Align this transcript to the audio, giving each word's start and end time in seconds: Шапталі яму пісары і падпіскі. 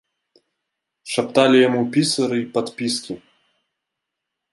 Шапталі 1.15 1.57
яму 1.67 1.81
пісары 1.97 2.35
і 2.45 2.47
падпіскі. 2.57 3.13